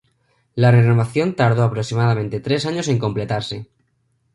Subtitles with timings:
[0.55, 3.67] La renovación tardó aproximadamente tres años en completarse.